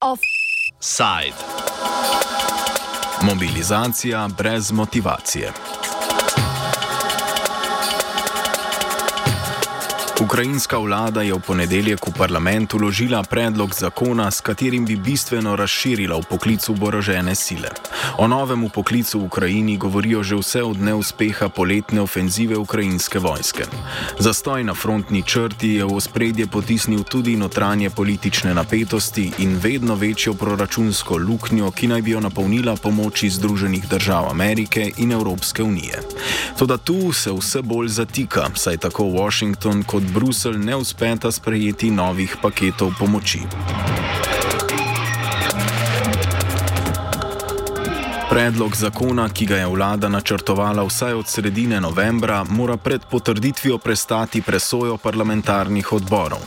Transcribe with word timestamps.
Offside. 0.00 1.36
Mobilizacija 3.22 4.28
brez 4.38 4.72
motivacije. 4.72 5.52
Ukrajinska 10.20 10.78
vlada 10.78 11.22
je 11.22 11.34
v 11.34 11.40
ponedeljek 11.40 12.06
v 12.06 12.12
parlament 12.18 12.74
uložila 12.74 13.22
predlog 13.22 13.74
zakona, 13.74 14.30
s 14.30 14.40
katerim 14.40 14.84
bi 14.84 14.96
bistveno 14.96 15.56
razširila 15.56 16.16
v 16.18 16.22
poklicu 16.30 16.72
oborožene 16.72 17.34
sile. 17.34 17.70
O 18.18 18.28
novem 18.28 18.68
poklicu 18.70 19.20
v 19.20 19.24
Ukrajini 19.24 19.76
govorijo 19.76 20.22
že 20.22 20.36
vse 20.36 20.62
od 20.62 20.80
neuspeha 20.80 21.48
poletne 21.48 22.00
ofenzive 22.00 22.56
ukrajinske 22.56 23.18
vojske. 23.18 23.64
Zastoj 24.18 24.64
na 24.64 24.74
frontni 24.74 25.22
črti 25.22 25.68
je 25.68 25.84
v 25.84 25.94
ospredje 25.94 26.46
potisnil 26.46 27.02
tudi 27.02 27.36
notranje 27.36 27.90
politične 27.90 28.54
napetosti 28.54 29.32
in 29.38 29.58
vedno 29.62 29.94
večjo 29.94 30.34
proračunsko 30.34 31.16
luknjo, 31.16 31.70
ki 31.70 31.88
naj 31.88 32.02
bi 32.02 32.10
jo 32.10 32.20
napolnila 32.20 32.76
pomoči 32.76 33.30
Združenih 33.30 33.88
držav 33.88 34.30
Amerike 34.30 34.90
in 34.96 35.12
Evropske 35.12 35.62
unije. 35.62 36.02
Toda 36.58 36.76
tu 36.76 37.12
se 37.12 37.32
vse 37.32 37.62
bolj 37.62 37.88
zatika, 37.88 38.50
saj 38.54 38.76
tako 38.76 39.04
Washington 39.04 39.82
kot 39.82 40.02
Bruselj 40.02 40.58
ne 40.58 40.76
uspeta 40.76 41.32
sprejeti 41.32 41.90
novih 41.90 42.36
paketov 42.42 42.92
pomoči. 42.98 43.40
Predlog 48.28 48.76
zakona, 48.76 49.28
ki 49.28 49.46
ga 49.46 49.56
je 49.56 49.66
vlada 49.66 50.08
načrtovala 50.08 50.82
vsaj 50.84 51.12
od 51.16 51.28
sredine 51.28 51.80
novembra, 51.80 52.44
mora 52.44 52.76
pred 52.76 53.00
potrditvijo 53.10 53.78
prestati 53.78 54.42
presojo 54.42 54.96
parlamentarnih 54.96 55.92
odborov. 55.92 56.42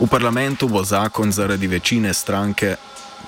V 0.00 0.08
parlamentu 0.08 0.68
bo 0.68 0.84
zakon 0.84 1.32
zaradi 1.32 1.66
večine 1.66 2.14
stranke 2.14 2.76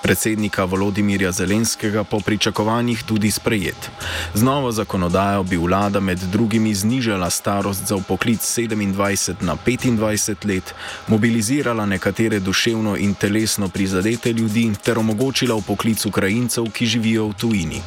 predsednika 0.03 0.65
Volodimirja 0.65 1.33
Zelenskega 1.33 2.05
po 2.05 2.21
pričakovanjih 2.21 3.03
tudi 3.03 3.31
sprejet. 3.31 3.91
Z 4.35 4.43
novo 4.43 4.73
zakonodajo 4.73 5.43
bi 5.43 5.57
vlada 5.57 6.01
med 6.01 6.19
drugimi 6.19 6.75
znižala 6.75 7.31
starost 7.31 7.87
za 7.87 7.97
upoklic 7.97 8.41
27 8.41 9.35
na 9.41 9.57
25 9.67 10.47
let, 10.47 10.75
mobilizirala 11.09 11.87
nekatere 11.87 12.41
duševno 12.41 12.97
in 12.97 13.15
telesno 13.15 13.69
prizadete 13.69 14.33
ljudi 14.33 14.73
ter 14.85 14.99
omogočila 14.99 15.55
upoklic 15.55 16.07
Ukrajincev, 16.07 16.71
ki 16.73 16.87
živijo 16.87 17.29
v 17.29 17.35
tujini. 17.35 17.83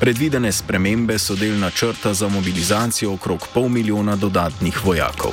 Predvidene 0.00 0.52
spremembe 0.52 1.18
so 1.18 1.34
del 1.34 1.58
načrta 1.58 2.14
za 2.14 2.28
mobilizacijo 2.28 3.12
okrog 3.12 3.48
pol 3.54 3.68
milijona 3.68 4.16
dodatnih 4.16 4.84
vojakov. 4.84 5.32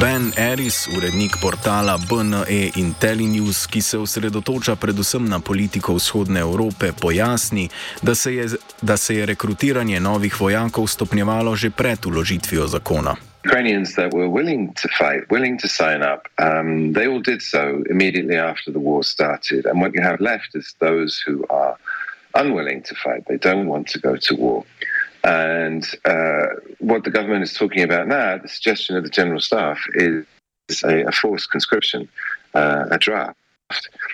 Ben 0.00 0.32
Eris, 0.36 0.88
urednik 0.96 1.36
portala 1.42 1.98
BNE 2.08 2.70
in 2.76 2.94
Telenews, 3.00 3.66
ki 3.66 3.82
se 3.82 3.98
osredotoča 3.98 4.76
predvsem 4.76 5.26
na 5.28 5.40
politiko 5.40 5.94
vzhodne 5.94 6.40
Evrope, 6.40 6.92
pojasni, 7.00 7.68
da 8.02 8.14
se 8.14 8.34
je, 8.34 8.46
da 8.82 8.96
se 8.96 9.16
je 9.16 9.26
rekrutiranje 9.26 10.00
novih 10.00 10.40
vojakov 10.40 10.86
stopnjevalo 10.86 11.56
že 11.56 11.70
pred 11.70 12.06
uložitvijo 12.06 12.66
zakona. 12.66 13.16
Ukrainians 13.44 13.94
that 13.94 14.12
were 14.14 14.28
willing 14.28 14.72
to 14.82 14.88
fight, 14.98 15.22
willing 15.30 15.60
to 15.60 15.68
sign 15.68 16.00
up, 16.12 16.20
um, 16.38 16.92
they 16.94 17.06
all 17.06 17.22
did 17.22 17.42
so 17.42 17.62
immediately 17.90 18.38
after 18.38 18.72
the 18.72 18.80
war 18.80 19.04
started. 19.04 19.66
And 19.66 19.82
what 19.82 19.92
you 19.94 20.02
have 20.02 20.20
left 20.20 20.54
is 20.54 20.74
those 20.78 21.12
who 21.26 21.44
are 21.50 21.74
unwilling 22.34 22.82
to 22.88 22.94
fight. 23.04 23.22
They 23.28 23.38
don't 23.38 23.66
want 23.66 23.86
to 23.92 23.98
go 23.98 24.16
to 24.16 24.34
war. 24.34 24.64
And 25.24 25.86
uh, 26.04 26.46
what 26.78 27.04
the 27.04 27.10
government 27.10 27.42
is 27.42 27.54
talking 27.54 27.82
about 27.82 28.08
now, 28.08 28.38
the 28.38 28.48
suggestion 28.48 28.96
of 28.96 29.04
the 29.04 29.10
General 29.10 29.40
Staff, 29.40 29.78
is 29.94 30.24
a, 30.82 31.04
a 31.04 31.12
forced 31.12 31.50
conscription, 31.50 32.08
uh, 32.54 32.86
a 32.90 32.98
draft, 32.98 33.36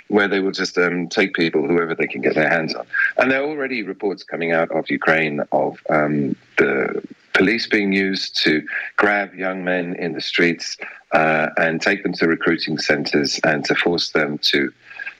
where 0.08 0.28
they 0.28 0.41
will 0.41 0.53
just 0.53 0.76
um, 0.78 1.08
take 1.08 1.34
people, 1.34 1.66
whoever 1.66 1.94
they 1.94 2.06
can 2.06 2.20
get 2.20 2.34
their 2.34 2.48
hands 2.48 2.75
on. 2.75 2.86
And 3.19 3.30
there 3.30 3.42
are 3.42 3.48
already 3.48 3.82
reports 3.82 4.22
coming 4.22 4.53
out 4.53 4.70
of 4.70 4.91
Ukraine 4.91 5.41
of 5.53 5.78
um, 5.91 6.36
the 6.58 7.03
police 7.34 7.66
being 7.66 7.92
used 7.92 8.36
to 8.42 8.66
grab 8.97 9.34
young 9.34 9.62
men 9.62 9.94
in 9.97 10.14
the 10.14 10.20
streets 10.20 10.76
uh, 11.12 11.48
and 11.59 11.80
take 11.80 12.03
them 12.03 12.14
to 12.14 12.26
recruiting 12.26 12.78
centres 12.78 13.38
and 13.44 13.64
to 13.66 13.75
force 13.75 14.10
them 14.10 14.38
to 14.38 14.72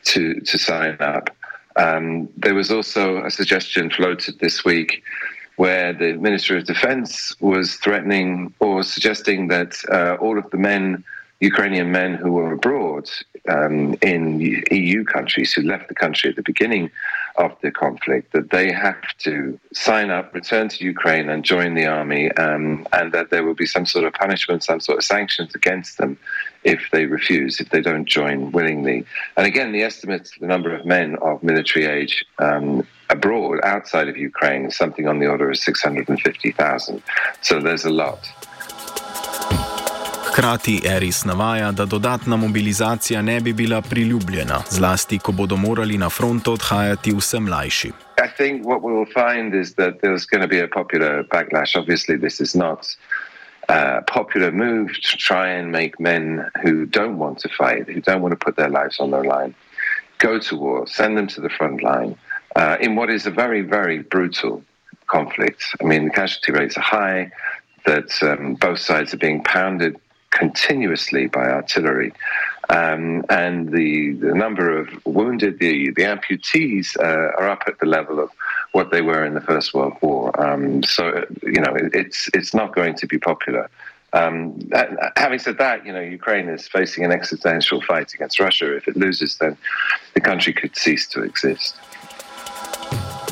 to 0.05 0.41
to 0.41 0.59
sign 0.59 0.97
up. 1.01 1.31
Um, 1.77 2.29
there 2.37 2.55
was 2.55 2.71
also 2.71 3.23
a 3.25 3.31
suggestion 3.31 3.91
floated 3.91 4.39
this 4.39 4.65
week 4.65 5.03
where 5.57 5.93
the 5.93 6.15
Minister 6.15 6.57
of 6.57 6.65
Defense 6.65 7.35
was 7.41 7.77
threatening 7.77 8.53
or 8.61 8.83
suggesting 8.83 9.49
that 9.49 9.77
uh, 9.91 10.17
all 10.21 10.39
of 10.39 10.49
the 10.51 10.59
men, 10.59 11.03
Ukrainian 11.41 11.91
men 11.91 12.15
who 12.15 12.33
were 12.33 12.53
abroad 12.53 13.11
um, 13.49 13.95
in 14.03 14.41
EU 14.71 15.05
countries 15.05 15.53
who 15.53 15.63
left 15.63 15.89
the 15.89 15.95
country 15.95 16.31
at 16.31 16.37
the 16.37 16.43
beginning 16.43 16.91
of 17.37 17.55
the 17.61 17.71
conflict, 17.71 18.33
that 18.33 18.51
they 18.51 18.73
have 18.73 19.01
to 19.19 19.59
sign 19.73 20.11
up, 20.11 20.35
return 20.35 20.69
to 20.69 20.85
Ukraine, 20.85 21.29
and 21.29 21.45
join 21.45 21.75
the 21.75 21.87
army, 21.87 22.33
um, 22.33 22.87
and 22.93 23.13
that 23.13 23.31
there 23.31 23.45
will 23.45 23.55
be 23.55 23.67
some 23.67 23.87
sort 23.87 24.05
of 24.05 24.13
punishment, 24.15 24.65
some 24.65 24.81
sort 24.81 24.99
of 24.99 25.05
sanctions 25.05 25.55
against 25.55 25.99
them 25.99 26.19
if 26.65 26.81
they 26.93 27.07
refuse, 27.07 27.61
if 27.61 27.69
they 27.71 27.81
don't 27.81 28.07
join 28.07 28.51
willingly. 28.53 29.05
And 29.37 29.47
again, 29.47 29.73
the 29.73 29.83
estimates, 29.83 30.33
the 30.41 30.47
number 30.47 30.75
of 30.75 30.85
men 30.85 31.17
of 31.17 31.43
military 31.43 31.87
age 31.87 32.25
um, 32.39 32.87
abroad, 33.09 33.61
outside 33.65 34.09
of 34.09 34.17
Ukraine, 34.17 34.67
is 34.67 34.77
something 34.77 35.07
on 35.09 35.19
the 35.19 35.27
order 35.27 35.51
of 35.51 35.57
650,000. 35.57 37.03
So 37.43 37.61
there's 37.61 37.85
a 37.85 37.91
lot. 37.91 38.19
Hkrati 40.37 40.81
Eris 40.85 41.25
navaja, 41.25 41.73
da 41.73 41.85
dodatna 41.85 42.37
mobilizacija 42.37 43.23
ne 43.23 43.41
bi 43.41 43.53
bila 43.53 43.81
priljubljena, 43.81 44.63
zlasti 44.71 45.19
ko 45.19 45.33
bodo 45.33 45.57
morali 45.57 45.99
na 45.99 46.11
fronto 46.11 46.53
odhajati 46.53 47.13
vse 47.13 47.41
mlajši. 47.41 47.93
I 48.25 48.29
think 48.37 48.67
what 48.67 48.83
we 48.83 48.93
will 48.93 49.13
find 49.13 49.55
is 49.55 49.75
that 49.75 49.95
there's 50.03 50.27
going 50.27 50.43
to 50.43 50.49
be 50.49 50.61
a 50.65 50.69
popular 50.69 51.25
backlash. 51.25 51.77
Obviously, 51.77 52.17
this 52.17 52.41
is 52.41 52.55
not 52.55 52.97
a 53.69 54.03
popular 54.03 54.53
move 54.53 54.89
to 55.03 55.17
try 55.17 55.49
and 55.59 55.73
make 55.73 55.93
men 55.99 56.45
who 56.63 56.87
don't 56.87 57.19
want 57.19 57.39
to 57.39 57.49
fight, 57.49 57.89
who 57.95 58.01
don't 58.01 58.23
want 58.23 58.33
to 58.33 58.45
put 58.47 58.57
their 58.57 58.71
lives 58.71 59.01
on 59.01 59.11
the 59.11 59.23
line, 59.23 59.55
go 60.19 60.39
to 60.39 60.57
war, 60.57 60.87
send 60.87 61.17
them 61.17 61.27
to 61.27 61.41
the 61.41 61.51
front 61.59 61.83
line 61.83 62.15
uh, 62.57 62.77
in 62.81 62.97
what 62.97 63.09
is 63.11 63.27
a 63.27 63.31
very, 63.31 63.63
very 63.63 63.99
brutal 64.15 64.63
conflict. 65.07 65.63
I 65.81 65.85
mean, 65.85 66.07
the 66.07 66.11
casualty 66.11 66.53
rates 66.53 66.77
are 66.77 66.89
high, 66.99 67.31
that 67.85 68.11
um, 68.23 68.55
both 68.55 68.81
sides 68.81 69.15
are 69.15 69.19
being 69.19 69.43
pounded 69.45 69.97
continuously 70.31 71.29
by 71.29 71.47
artillery. 71.61 72.13
Um, 72.69 73.25
and 73.29 73.71
the, 73.71 74.15
the 74.15 74.35
number 74.35 74.77
of 74.77 74.89
wounded, 75.07 75.61
the, 75.61 75.91
the 75.91 76.03
amputees 76.03 76.97
uh, 76.99 77.31
are 77.39 77.49
up 77.49 77.63
at 77.69 77.79
the 77.79 77.87
level 77.87 78.19
of 78.19 78.31
what 78.73 78.91
they 78.91 79.03
were 79.03 79.25
in 79.25 79.35
the 79.35 79.41
First 79.41 79.73
World 79.73 79.95
War. 80.01 80.23
Um, 80.45 80.83
so, 80.83 81.25
you 81.43 81.61
know, 81.61 81.75
it, 81.77 81.95
it's, 81.95 82.29
it's 82.35 82.53
not 82.53 82.75
going 82.75 82.95
to 82.97 83.07
be 83.07 83.19
popular. 83.19 83.71
Um, 84.13 84.69
having 85.17 85.39
said 85.39 85.59
that, 85.59 85.87
you 85.87 85.93
know, 85.93 86.01
Ukraine 86.01 86.49
is 86.49 86.67
facing 86.67 87.05
an 87.05 87.13
existential 87.13 87.81
fight 87.83 88.15
against 88.15 88.41
Russia. 88.41 88.75
If 88.77 88.89
it 88.89 88.97
loses, 88.97 89.37
then 89.37 89.57
the 90.15 90.21
country 90.21 90.53
could 90.53 90.75
cease 90.77 91.07
to 91.09 91.23
exist. 91.23 91.77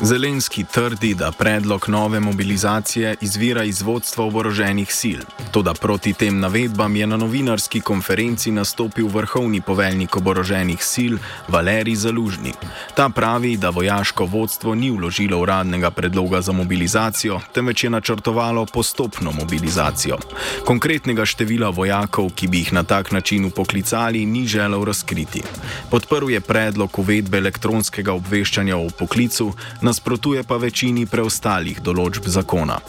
Zelenski 0.01 0.63
trdi, 0.63 1.13
da 1.13 1.31
predlog 1.31 1.85
nove 1.89 2.19
mobilizacije 2.19 3.15
izvira 3.21 3.63
iz 3.63 3.81
vodstva 3.81 4.25
oboroženih 4.25 4.93
sil. 4.99 5.21
Toda 5.51 5.73
proti 5.73 6.13
tem 6.13 6.39
navedbam 6.39 6.95
je 6.95 7.07
na 7.07 7.17
novinarski 7.17 7.81
konferenci 7.81 8.51
nastopil 8.51 9.07
vrhovni 9.07 9.61
poveljnik 9.61 10.17
oboroženih 10.17 10.83
sil 10.93 11.15
Valerij 11.47 11.95
Zalužni. 11.95 12.53
Ta 12.95 13.09
pravi, 13.09 13.57
da 13.57 13.69
vojaško 13.69 14.25
vodstvo 14.25 14.75
ni 14.75 14.91
vložilo 14.91 15.39
uradnega 15.39 15.91
predloga 15.91 16.41
za 16.41 16.51
mobilizacijo, 16.51 17.39
temveč 17.53 17.83
je 17.83 17.89
načrtovalo 17.89 18.65
postopno 18.65 19.31
mobilizacijo. 19.31 20.17
Konkretnega 20.65 21.25
števila 21.25 21.69
vojakov, 21.69 22.29
ki 22.35 22.47
bi 22.47 22.57
jih 22.57 22.73
na 22.73 22.83
tak 22.83 23.11
način 23.11 23.45
upoklicali, 23.45 24.25
ni 24.25 24.47
želel 24.47 24.83
razkriti. 24.83 25.43
Podprl 25.89 26.29
je 26.29 26.41
predlog 26.41 26.99
uvedbe 26.99 27.37
elektronskega 27.37 28.13
obveščanja 28.13 28.77
o 28.77 28.89
poklicu, 28.99 29.53
nasprotuje 29.85 30.41
pa 30.43 30.57
večini 30.57 31.05
preostalih 31.05 31.77
določb 31.85 32.25
zakona. 32.25 32.79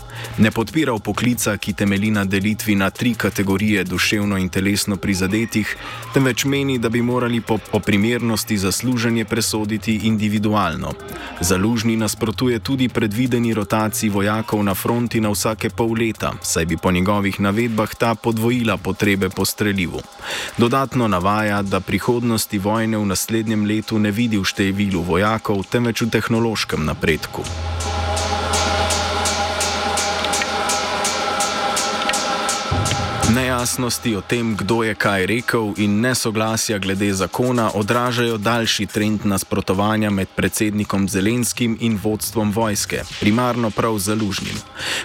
Ne 0.40 0.50
podpira 0.50 0.94
poklica, 0.96 1.52
ki 1.60 1.75
temelji 1.76 2.10
na 2.14 2.25
delitvi 2.25 2.75
na 2.75 2.88
tri 2.90 3.12
kategorije 3.14 3.84
duševno 3.84 4.38
in 4.40 4.48
telesno 4.48 4.96
prizadetih, 4.96 5.75
temveč 6.14 6.44
meni, 6.48 6.78
da 6.78 6.88
bi 6.88 7.02
morali 7.02 7.40
po, 7.40 7.58
po 7.58 7.81
primernosti 7.84 8.56
zasluženje 8.58 9.25
presoditi 9.28 9.98
individualno. 10.08 10.94
Zalužni 11.40 11.96
nasprotuje 12.00 12.58
tudi 12.64 12.88
predvideni 12.88 13.52
rotaciji 13.54 14.10
vojakov 14.10 14.64
na 14.64 14.75
fronti 14.75 15.20
na 15.20 15.34
vsake 15.34 15.70
pol 15.70 15.93
leta, 16.00 16.32
saj 16.43 16.64
bi 16.66 16.81
po 16.81 16.93
njegovih 16.93 17.40
navedbah 17.40 17.94
ta 17.94 18.14
podvojila 18.14 18.76
potrebe 18.76 19.28
po 19.28 19.44
streljivu. 19.44 20.00
Dodatno 20.56 21.08
navaja, 21.08 21.62
da 21.62 21.81
prihodnosti 21.81 22.58
vojne 22.58 22.98
v 22.98 23.06
naslednjem 23.12 23.69
letu 23.69 23.98
ne 23.98 24.10
vidi 24.10 24.40
v 24.40 24.48
številu 24.48 25.04
vojakov, 25.04 25.66
temveč 25.70 26.02
v 26.02 26.10
tehnološkem 26.16 26.85
napredku. 26.86 27.42
Nejasnosti 33.36 34.16
o 34.16 34.20
tem, 34.24 34.56
kdo 34.56 34.80
je 34.80 34.94
kaj 34.96 35.26
rekel 35.28 35.74
in 35.76 36.00
nesoglasja 36.00 36.78
glede 36.78 37.12
zakona 37.12 37.68
odražajo 37.74 38.38
daljši 38.38 38.86
trend 38.86 39.26
nasprotovanja 39.28 40.10
med 40.10 40.28
predsednikom 40.36 41.08
Zelenskim 41.08 41.76
in 41.80 41.98
vodstvom 42.02 42.52
vojske, 42.52 43.02
primarno 43.20 43.70
prav 43.70 43.98
zalužnim. 43.98 44.56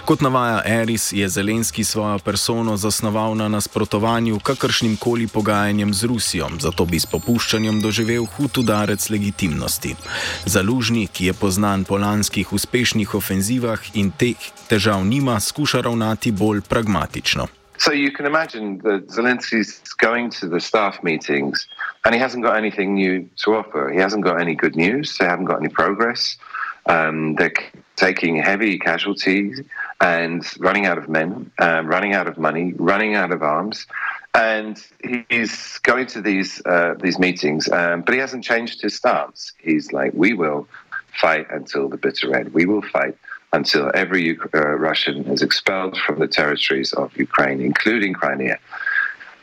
Kot 0.04 0.20
navaja 0.20 0.62
Eris, 0.64 1.12
je 1.12 1.28
Zelenski 1.28 1.84
svojo 1.84 2.18
persono 2.18 2.76
zasnoval 2.76 3.36
na 3.36 3.48
nasprotovanju 3.48 4.40
kakršnim 4.40 4.96
koli 4.96 5.26
pogajanjem 5.26 5.94
z 5.94 6.04
Rusijo, 6.04 6.48
zato 6.58 6.84
bi 6.84 7.00
s 7.00 7.06
popuščanjem 7.06 7.80
doživel 7.84 8.24
hud 8.24 8.58
udarec 8.58 9.10
legitimnosti. 9.10 9.96
Zalužni, 10.44 11.06
ki 11.06 11.26
je 11.26 11.32
poznan 11.32 11.84
po 11.84 12.00
lanskih 12.00 12.52
uspešnih 12.52 13.14
ofenzivah 13.14 13.80
in 13.94 14.10
teh 14.10 14.52
težav 14.68 15.04
nima, 15.04 15.40
skuša 15.40 15.80
ravnati 15.80 16.32
bolj 16.32 16.60
pragmatično. 16.60 17.61
So 17.82 17.90
you 17.90 18.12
can 18.12 18.26
imagine 18.26 18.78
that 18.84 19.08
Zelensky's 19.08 19.80
going 19.94 20.30
to 20.38 20.48
the 20.48 20.60
staff 20.60 21.02
meetings 21.02 21.66
and 22.04 22.14
he 22.14 22.20
hasn't 22.20 22.44
got 22.44 22.56
anything 22.56 22.94
new 22.94 23.28
to 23.38 23.56
offer. 23.56 23.90
He 23.90 23.98
hasn't 23.98 24.22
got 24.22 24.40
any 24.40 24.54
good 24.54 24.76
news. 24.76 25.18
They 25.18 25.24
haven't 25.24 25.46
got 25.46 25.58
any 25.58 25.68
progress. 25.68 26.36
Um, 26.86 27.34
they're 27.34 27.52
taking 27.96 28.36
heavy 28.36 28.78
casualties 28.78 29.62
and 30.00 30.44
running 30.60 30.86
out 30.86 30.96
of 30.96 31.08
men, 31.08 31.50
um, 31.58 31.88
running 31.88 32.14
out 32.14 32.28
of 32.28 32.38
money, 32.38 32.72
running 32.76 33.16
out 33.16 33.32
of 33.32 33.42
arms. 33.42 33.88
And 34.32 34.80
he's 35.28 35.78
going 35.78 36.06
to 36.06 36.20
these 36.22 36.62
uh, 36.64 36.94
these 37.00 37.18
meetings, 37.18 37.68
um, 37.68 38.02
but 38.02 38.14
he 38.14 38.20
hasn't 38.20 38.44
changed 38.44 38.80
his 38.80 38.94
stance. 38.94 39.52
He's 39.58 39.92
like, 39.92 40.12
"We 40.14 40.34
will 40.34 40.68
fight 41.20 41.48
until 41.50 41.88
the 41.88 41.96
bitter 41.98 42.34
end. 42.34 42.54
We 42.54 42.64
will 42.64 42.82
fight 42.82 43.16
until 43.52 43.90
every 43.94 44.38
uh, 44.54 44.76
Russian 44.76 45.26
is 45.28 45.42
expelled 45.42 45.96
from 45.98 46.18
the 46.18 46.26
territories 46.26 46.92
of 46.94 47.16
Ukraine, 47.16 47.60
including 47.60 48.14
Crimea. 48.14 48.58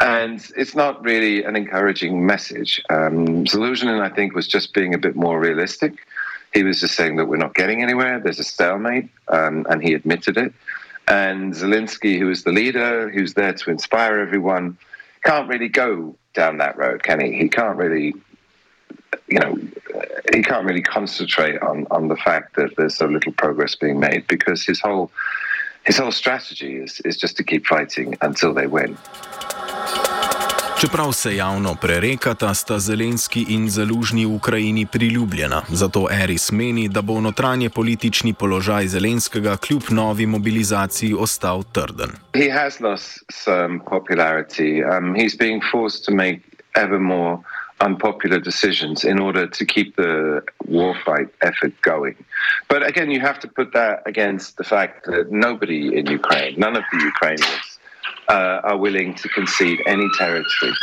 And 0.01 0.45
it's 0.55 0.75
not 0.75 1.03
really 1.03 1.43
an 1.43 1.55
encouraging 1.55 2.25
message. 2.25 2.81
Um, 2.89 3.45
Zaluzhnin, 3.45 4.01
I 4.01 4.09
think, 4.09 4.33
was 4.33 4.47
just 4.47 4.73
being 4.73 4.93
a 4.93 4.97
bit 4.97 5.15
more 5.15 5.39
realistic. 5.39 5.93
He 6.53 6.63
was 6.63 6.79
just 6.79 6.95
saying 6.95 7.17
that 7.17 7.25
we're 7.25 7.37
not 7.37 7.53
getting 7.53 7.83
anywhere, 7.83 8.19
there's 8.19 8.39
a 8.39 8.43
stalemate, 8.43 9.09
um, 9.27 9.67
and 9.69 9.83
he 9.83 9.93
admitted 9.93 10.37
it. 10.37 10.53
And 11.07 11.53
Zelensky, 11.53 12.17
who 12.17 12.29
is 12.31 12.43
the 12.43 12.51
leader, 12.51 13.09
who's 13.09 13.33
there 13.33 13.53
to 13.53 13.69
inspire 13.69 14.19
everyone, 14.19 14.77
can't 15.23 15.47
really 15.47 15.67
go 15.67 16.15
down 16.33 16.57
that 16.57 16.77
road, 16.77 17.03
can 17.03 17.19
he? 17.19 17.33
He 17.33 17.49
can't 17.49 17.77
really 17.77 18.13
you 19.29 19.39
know, 19.39 19.57
he 20.33 20.41
can't 20.41 20.65
really 20.65 20.81
concentrate 20.81 21.61
on, 21.61 21.85
on 21.91 22.07
the 22.07 22.15
fact 22.15 22.55
that 22.55 22.69
there's 22.77 22.95
so 22.95 23.05
little 23.05 23.33
progress 23.33 23.75
being 23.75 23.99
made 23.99 24.25
because 24.27 24.65
his 24.65 24.81
whole 24.81 25.09
his 25.83 25.97
whole 25.97 26.11
strategy 26.11 26.75
is, 26.75 27.01
is 27.05 27.17
just 27.17 27.37
to 27.37 27.43
keep 27.43 27.65
fighting 27.65 28.15
until 28.21 28.53
they 28.53 28.67
win. 28.67 28.97
Čeprav 30.81 31.11
se 31.11 31.35
javno 31.35 31.75
prerekata, 31.81 32.53
sta 32.53 32.79
Zelenski 32.79 33.45
in 33.49 33.69
Zalužni 33.69 34.25
v 34.25 34.35
Ukrajini 34.35 34.85
priljubljena, 34.85 35.61
zato 35.69 36.07
Eris 36.11 36.51
meni, 36.51 36.87
da 36.89 37.01
bo 37.01 37.21
notranje 37.21 37.69
politični 37.69 38.33
položaj 38.33 38.87
Zelenskega 38.87 39.57
kljub 39.57 39.83
novi 39.89 40.25
mobilizaciji 40.25 41.13
ostal 41.13 41.63
trden. 41.63 42.09
He 42.35 42.49
has 42.51 42.79
lost 42.79 43.23
some 43.31 43.79
popularity. 43.79 44.83
Um, 44.83 45.15
he's 45.15 45.37
being 45.37 45.61
forced 45.71 46.05
to 46.05 46.15
make 46.15 46.39
ever 46.75 46.99
more 46.99 47.37
unpopular 47.81 48.39
decisions 48.39 49.03
in 49.03 49.19
order 49.19 49.47
to 49.47 49.65
keep 49.65 49.95
the 49.95 50.43
war 50.65 50.95
fight 51.05 51.29
effort 51.41 51.73
going. 51.81 52.15
But 52.67 52.85
again, 52.85 53.09
you 53.11 53.19
have 53.21 53.39
to 53.39 53.47
put 53.47 53.73
that 53.73 54.03
against 54.05 54.57
the 54.57 54.63
fact 54.63 55.05
that 55.05 55.31
nobody 55.31 55.97
in 55.97 56.05
Ukraine, 56.07 56.59
none 56.59 56.75
of 56.75 56.83
the 56.91 56.99
Ukrainians, 56.99 57.79
uh, 58.27 58.61
are 58.63 58.77
willing 58.77 59.15
to 59.15 59.29
concede 59.29 59.81
any 59.85 60.07
territory. 60.17 60.73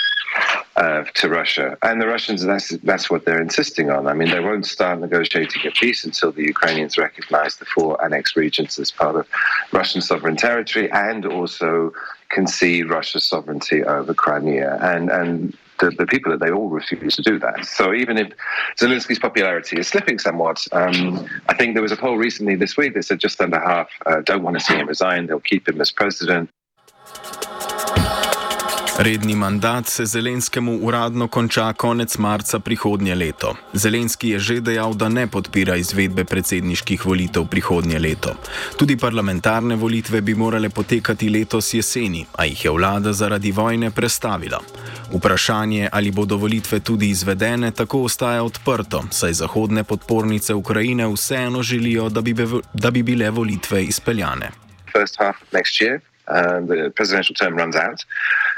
Uh, 0.76 1.04
to 1.14 1.30
Russia, 1.30 1.78
and 1.80 2.02
the 2.02 2.06
Russians, 2.06 2.44
that's 2.44 2.68
that's 2.90 3.08
what 3.08 3.24
they're 3.24 3.40
insisting 3.40 3.88
on. 3.88 4.06
I 4.06 4.12
mean, 4.12 4.28
they 4.28 4.40
won't 4.40 4.66
start 4.66 5.00
negotiating 5.00 5.62
a 5.66 5.70
peace 5.70 6.04
until 6.04 6.30
the 6.32 6.42
Ukrainians 6.42 6.98
recognize 6.98 7.56
the 7.56 7.64
four 7.64 8.04
annexed 8.04 8.36
regions 8.36 8.78
as 8.78 8.90
part 8.90 9.16
of 9.16 9.26
Russian 9.72 10.02
sovereign 10.02 10.36
territory, 10.36 10.90
and 10.92 11.24
also 11.24 11.94
concede 12.28 12.90
Russia's 12.90 13.26
sovereignty 13.26 13.84
over 13.84 14.12
Crimea. 14.12 14.76
And 14.82 15.08
and 15.08 15.56
the, 15.78 15.90
the 15.90 16.06
people 16.06 16.30
that 16.32 16.40
they 16.40 16.50
all 16.50 16.68
refuse 16.68 17.16
to 17.16 17.22
do 17.22 17.38
that. 17.38 17.64
So 17.66 17.94
even 17.94 18.18
if 18.18 18.32
Zelensky's 18.80 19.18
popularity 19.18 19.78
is 19.78 19.88
slipping 19.88 20.18
somewhat, 20.18 20.66
um, 20.72 21.28
I 21.48 21.54
think 21.54 21.74
there 21.74 21.82
was 21.82 21.92
a 21.92 21.96
poll 21.96 22.16
recently 22.16 22.56
this 22.56 22.76
week 22.76 22.94
that 22.94 23.04
said 23.04 23.20
just 23.20 23.40
under 23.40 23.60
half 23.60 23.88
uh, 24.06 24.20
don't 24.22 24.42
want 24.42 24.58
to 24.58 24.64
see 24.64 24.74
him 24.74 24.86
resign. 24.86 25.26
They'll 25.26 25.40
keep 25.40 25.68
him 25.68 25.80
as 25.80 25.90
president. 25.90 26.50
Redni 28.98 29.34
mandat 29.34 29.86
se 29.86 30.06
Zelenskemu 30.06 30.78
uradno 30.82 31.28
konča 31.28 31.72
konec 31.72 32.18
marca 32.18 32.58
prihodnje 32.58 33.14
leto. 33.14 33.56
Zelenski 33.72 34.28
je 34.28 34.38
že 34.38 34.60
dejal, 34.60 34.94
da 34.94 35.08
ne 35.08 35.26
podpira 35.26 35.76
izvedbe 35.76 36.24
predsedniških 36.24 37.06
volitev 37.06 37.44
prihodnje 37.44 37.98
leto. 37.98 38.32
Tudi 38.78 38.96
parlamentarne 38.96 39.76
volitve 39.76 40.20
bi 40.20 40.34
morale 40.34 40.70
potekati 40.70 41.28
letos 41.28 41.74
jeseni, 41.74 42.26
a 42.36 42.44
jih 42.44 42.64
je 42.64 42.70
vlada 42.70 43.12
zaradi 43.12 43.52
vojne 43.52 43.90
prestavila. 43.90 44.60
Vprašanje, 45.12 45.88
ali 45.92 46.10
bodo 46.10 46.36
volitve 46.36 46.80
tudi 46.80 47.10
izvedene, 47.10 47.70
tako 47.70 48.02
ostaja 48.02 48.42
odprto, 48.42 49.04
saj 49.10 49.32
zahodne 49.32 49.84
podpornice 49.84 50.54
Ukrajine 50.54 51.12
vseeno 51.12 51.62
želijo, 51.62 52.08
da 52.08 52.20
bi, 52.20 52.34
be, 52.34 52.46
da 52.72 52.90
bi 52.90 53.02
bile 53.02 53.30
volitve 53.30 53.84
izpeljane. 53.84 54.50
First 54.92 55.16
half 55.18 55.36
next 55.52 55.80
year. 55.80 56.00
uh, 56.28 56.60
the 56.60 56.92
presidential 56.94 57.34
term 57.34 57.56
runs 57.56 57.76
out. 57.76 58.04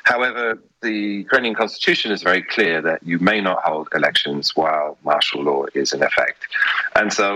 However, 0.08 0.58
the 0.80 0.98
Ukrainian 1.24 1.54
constitution 1.54 2.12
is 2.12 2.22
very 2.22 2.42
clear 2.54 2.80
that 2.80 3.00
you 3.10 3.18
may 3.18 3.42
not 3.42 3.58
hold 3.62 3.88
elections 3.94 4.56
while 4.56 4.96
martial 5.04 5.42
law 5.42 5.66
is 5.74 5.92
in 5.92 6.02
effect. 6.02 6.40
And 6.96 7.12
so, 7.12 7.28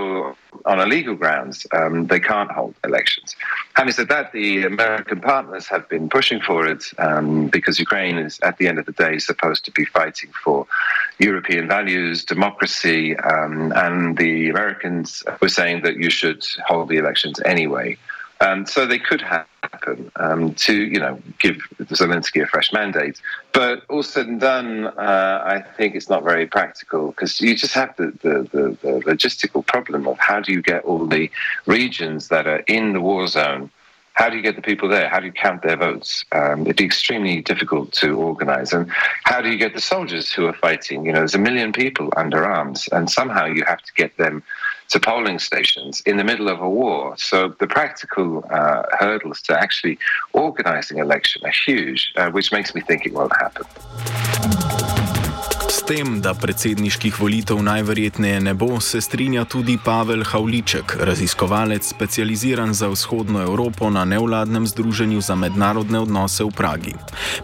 on 0.65 0.81
a 0.81 0.87
legal 0.87 1.15
grounds, 1.15 1.67
um, 1.79 2.07
they 2.07 2.19
can't 2.19 2.51
hold 2.51 2.75
elections. 2.83 3.37
Having 3.75 3.93
said 3.93 4.09
that, 4.09 4.33
the 4.33 4.65
American 4.65 5.21
partners 5.21 5.67
have 5.67 5.87
been 5.91 6.09
pushing 6.09 6.41
for 6.41 6.67
it 6.67 6.83
um, 6.97 7.49
because 7.49 7.79
Ukraine 7.79 8.17
is, 8.17 8.41
at 8.43 8.57
the 8.57 8.69
end 8.69 8.79
of 8.79 8.87
the 8.87 8.93
day, 8.93 9.19
supposed 9.19 9.67
to 9.67 9.71
be 9.71 9.85
fighting 9.85 10.31
for 10.43 10.67
European 11.19 11.69
values, 11.69 12.25
democracy, 12.25 13.15
um, 13.19 13.73
and 13.77 14.17
the 14.17 14.49
Americans 14.49 15.23
were 15.43 15.55
saying 15.61 15.83
that 15.83 15.97
you 15.99 16.09
should 16.09 16.43
hold 16.67 16.89
the 16.89 16.97
elections 16.97 17.39
anyway. 17.45 17.99
Um, 18.43 18.67
so 18.67 18.87
they 18.87 18.99
could 18.99 19.21
happen 19.21 20.11
um, 20.17 20.55
to, 20.55 20.75
you 20.75 20.99
know, 20.99 21.21
give 21.39 21.57
Zelensky 21.83 22.43
a 22.43 22.47
fresh 22.47 22.73
mandate. 22.73 23.21
But 23.53 23.85
all 23.89 24.03
said 24.03 24.27
and 24.27 24.41
done, 24.41 24.87
uh, 24.87 25.43
I 25.45 25.61
think 25.77 25.95
it's 25.95 26.09
not 26.09 26.25
very 26.25 26.47
practical 26.47 27.13
because 27.13 27.41
you 27.41 27.55
just 27.55 27.75
have 27.75 27.95
the, 27.97 28.07
the, 28.23 28.35
the, 28.53 28.79
the, 28.83 29.01
logistical 29.11 29.65
problem 29.65 30.09
of 30.09 30.19
how 30.19 30.41
do 30.41 30.53
you 30.53 30.61
get 30.61 30.85
all 30.85 31.07
the 31.07 31.31
regions 31.67 32.29
that 32.29 32.49
are 32.49 32.65
in 32.67 32.93
the 32.93 33.01
war 33.01 33.29
zone 33.29 33.71
how 34.15 34.29
do 34.29 34.37
you 34.37 34.43
get 34.43 34.57
the 34.57 34.63
people 34.63 34.89
there? 34.89 35.09
How 35.09 35.21
do 35.21 35.27
you 35.27 35.33
count 35.33 35.63
their 35.63 35.77
votes? 35.77 36.25
Um, 36.33 36.63
it'd 36.63 36.77
be 36.77 36.85
extremely 36.85 37.41
difficult 37.41 37.93
to 37.95 38.19
organize. 38.19 38.73
And 38.73 38.91
how 39.25 39.41
do 39.41 39.51
you 39.51 39.57
get 39.57 39.75
the 39.75 39.81
soldiers 39.81 40.31
who 40.31 40.47
are 40.47 40.53
fighting? 40.53 41.07
You 41.07 41.13
know, 41.13 41.21
there's 41.21 41.35
a 41.35 41.39
million 41.39 41.73
people 41.73 42.13
under 42.17 42.45
arms, 42.45 42.89
and 42.93 43.11
somehow 43.11 43.47
you 43.47 43.65
have 43.67 43.81
to 43.83 43.93
get 43.95 44.17
them 44.19 44.43
to 44.93 45.01
polling 45.01 45.41
stations 45.41 46.03
in 46.07 46.17
the 46.17 46.25
middle 46.25 46.49
of 46.49 46.61
a 46.61 46.69
war. 46.69 47.15
So 47.17 47.37
the 47.59 47.67
practical 47.67 48.45
uh, 48.51 48.83
hurdles 49.01 49.41
to 49.43 49.53
actually 49.65 49.99
organizing 50.33 50.99
election 50.99 51.43
are 51.45 51.57
huge, 51.67 52.13
uh, 52.17 52.31
which 52.31 52.53
makes 52.53 52.75
me 52.75 52.81
think 52.89 53.07
it 53.07 53.13
won't 53.13 53.37
happen. 53.45 53.65
S 55.69 55.83
tem, 55.83 56.21
da 56.21 56.35
predsedniških 56.35 57.21
volitev 57.21 57.63
najverjetneje 57.65 58.41
ne 58.41 58.53
bo, 58.55 58.81
se 58.81 59.01
strinja 59.01 59.45
tudi 59.45 59.79
Pavel 59.85 60.25
Havliček, 60.25 60.97
raziskovalec 61.01 61.89
specializiran 61.89 62.75
za 62.75 62.89
vzhodno 62.89 63.43
Evropo 63.43 63.91
na 63.91 64.05
nevladnem 64.05 64.67
združenju 64.67 65.21
za 65.21 65.35
mednarodne 65.35 66.01
odnose 66.01 66.45
v 66.45 66.51
Pragi. 66.51 66.95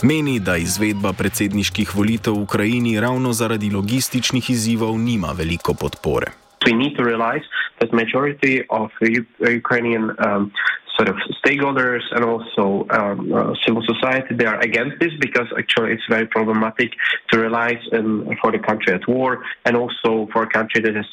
Meni, 0.03 0.41
da 0.41 0.57
izvedba 0.57 1.13
predsedniških 1.13 1.95
volitev 1.97 2.37
v 2.37 2.43
Ukrajini 2.43 3.01
ravno 3.01 3.33
zaradi 3.33 3.71
logističnih 3.71 4.51
izzivov 4.51 4.99
nima 4.99 5.33
veliko 5.33 5.75
podpore. 5.75 6.48
We 6.67 6.73
need 6.73 6.97
to 6.97 7.05
realize 7.05 7.43
that 7.81 7.93
majority 7.93 8.65
of 8.69 8.91
Ukrainian 9.01 10.15
um, 10.27 10.53
sort 10.99 11.09
of 11.09 11.17
stakeholders 11.45 12.03
and 12.11 12.25
also 12.25 12.87
um, 12.91 13.33
uh, 13.33 13.55
civil 13.65 13.83
society 13.83 14.35
they 14.35 14.45
are 14.45 14.61
against 14.61 14.99
this 14.99 15.13
because 15.21 15.47
actually 15.57 15.93
it's 15.93 16.03
very 16.11 16.27
problematic 16.27 16.91
to 17.31 17.39
realize 17.39 17.83
in, 17.93 18.37
for 18.43 18.51
the 18.51 18.59
country 18.59 18.93
at 18.93 19.07
war 19.09 19.45
and 19.65 19.77
also 19.77 20.29
for 20.33 20.43
a 20.43 20.51
country 20.51 20.81
that 20.81 20.95
has 20.97 21.07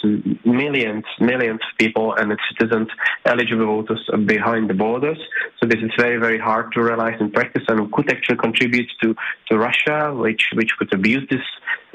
millions 0.43 1.05
millions 1.19 1.59
of 1.67 1.77
people 1.77 2.15
and 2.15 2.31
its 2.31 2.41
citizens 2.51 2.87
eligible 3.25 3.65
voters 3.65 4.03
behind 4.25 4.69
the 4.69 4.73
borders. 4.73 5.19
So 5.59 5.67
this 5.67 5.79
is 5.83 5.91
very 5.99 6.17
very 6.17 6.39
hard 6.39 6.71
to 6.73 6.81
realize 6.81 7.17
in 7.19 7.31
practice 7.31 7.63
and 7.67 7.91
could 7.93 8.09
actually 8.11 8.37
contribute 8.37 8.89
to 9.03 9.15
to 9.49 9.57
Russia 9.57 10.13
which 10.15 10.43
which 10.53 10.71
could 10.77 10.91
abuse 10.93 11.25
this 11.29 11.45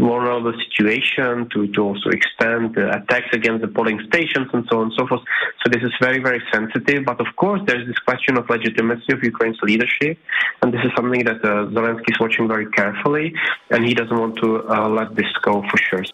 vulnerable 0.01 0.55
situation 0.65 1.49
to, 1.51 1.67
to 1.69 1.81
also 1.83 2.11
the 2.11 2.91
attacks 2.97 3.29
against 3.33 3.61
the 3.63 3.69
polling 3.69 4.01
stations 4.09 4.49
and 4.53 4.67
so 4.71 4.79
on 4.79 4.85
and 4.85 4.93
so 4.99 5.07
forth. 5.07 5.23
So 5.63 5.71
this 5.71 5.83
is 5.83 5.93
very, 6.01 6.19
very 6.19 6.43
sensitive. 6.53 7.05
But 7.05 7.21
of 7.21 7.27
course, 7.37 7.61
there's 7.67 7.87
this 7.87 7.99
question 7.99 8.39
of 8.39 8.49
legitimacy 8.49 9.13
of 9.13 9.23
Ukraine's 9.23 9.61
leadership. 9.63 10.19
And 10.63 10.73
this 10.73 10.81
is 10.85 10.91
something 10.97 11.25
that 11.25 11.45
uh, 11.45 11.69
Zelensky 11.77 12.11
is 12.11 12.19
watching 12.19 12.49
very 12.49 12.67
carefully. 12.71 13.35
And 13.71 13.85
he 13.85 13.95
doesn't 13.95 14.19
want 14.19 14.37
to 14.43 14.69
uh, 14.69 14.89
let 14.89 15.15
this 15.15 15.33
go 15.43 15.63
for 15.71 15.79
sure. 15.79 16.05